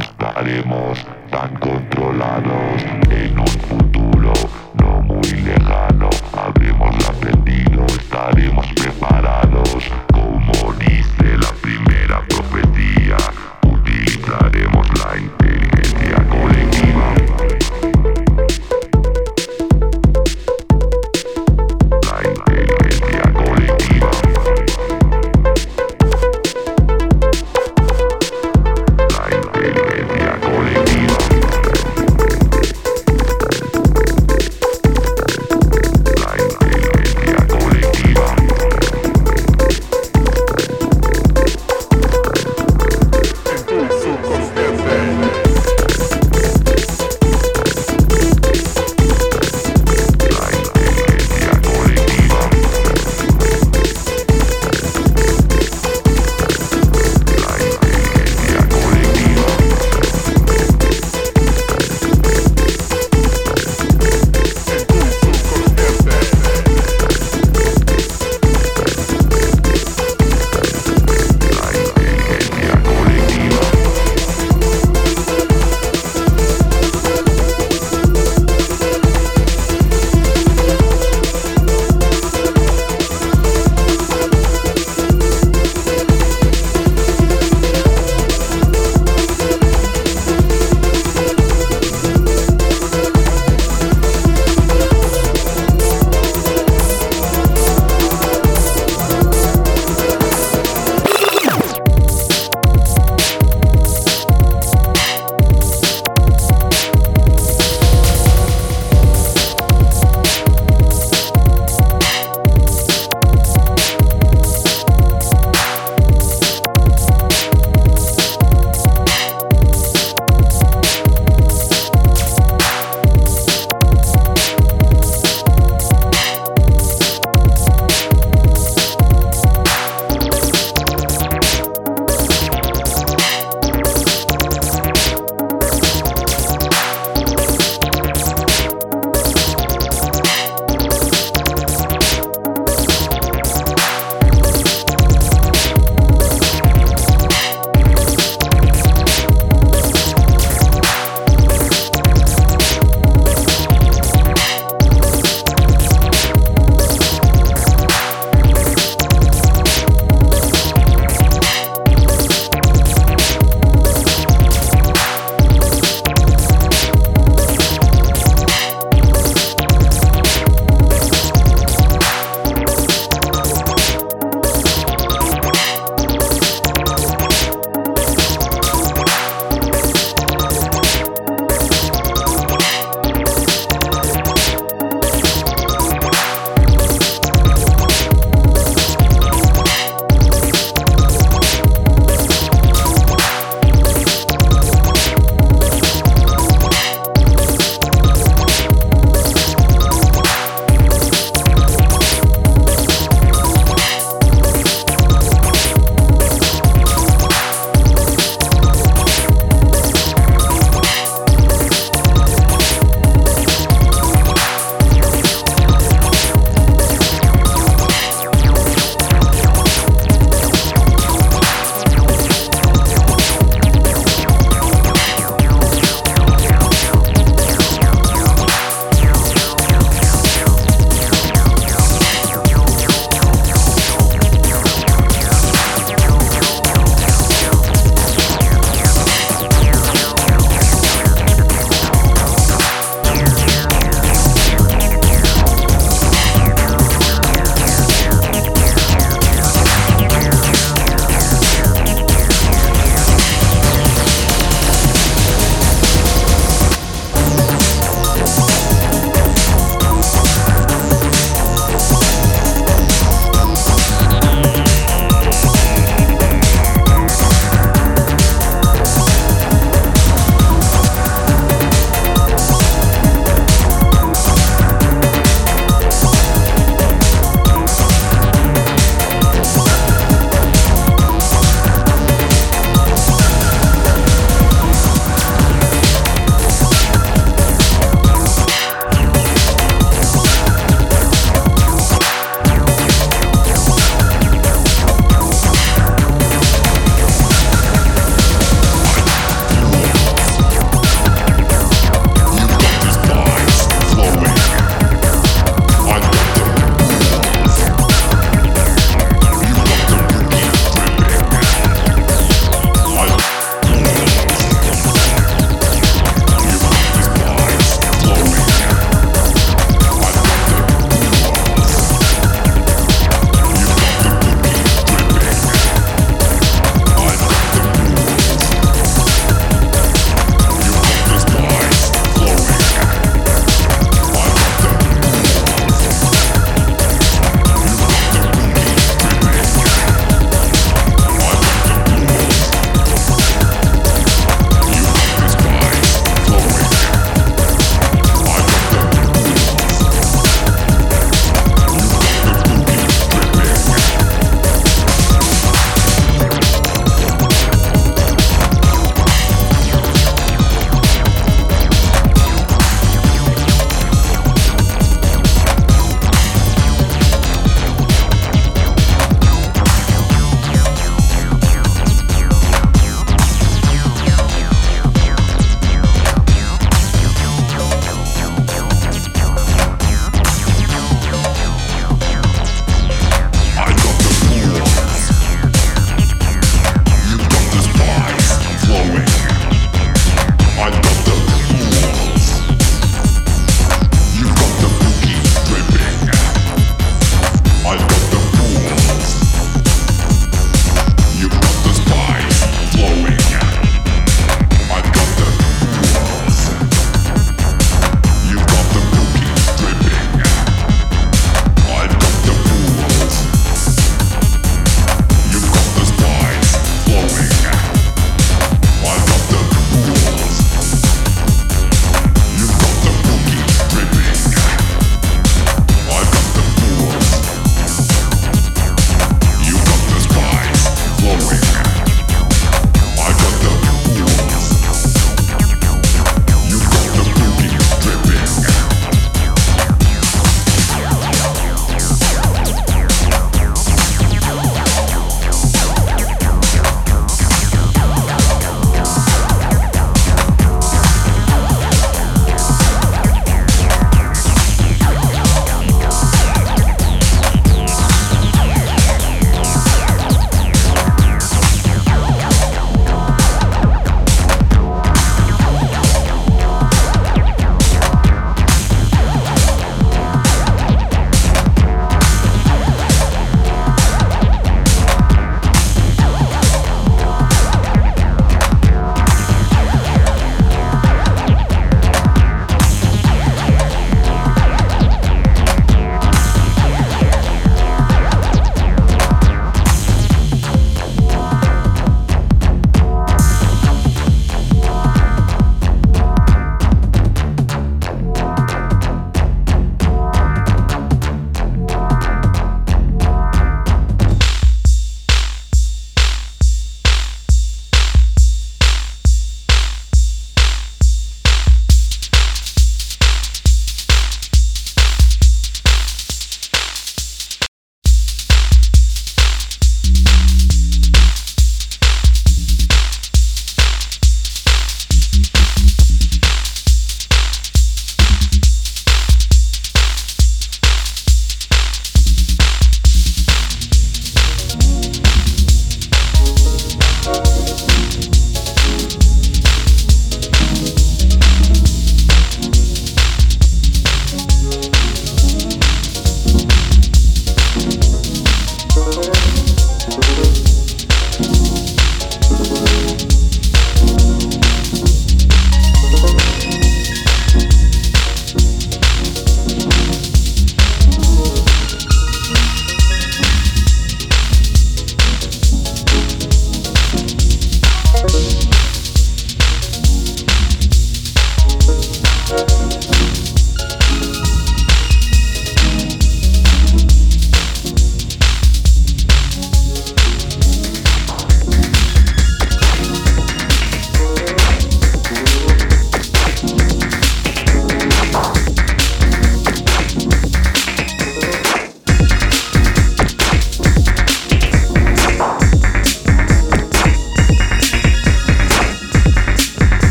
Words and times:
estaremos 0.00 0.98
tan 1.30 1.54
controlados 1.56 2.82
en 3.10 3.38
un 3.38 3.46
futuro 3.46 4.32
no 4.82 5.02
muy 5.02 5.30
lejano. 5.42 5.89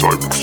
Cyber 0.00 0.39